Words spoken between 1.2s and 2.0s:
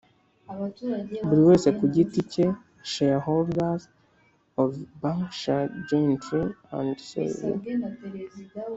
buri wese ku